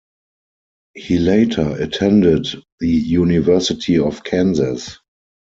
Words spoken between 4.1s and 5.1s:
Kansas.